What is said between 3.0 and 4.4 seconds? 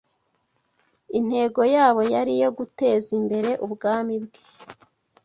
imbere ubwami bwe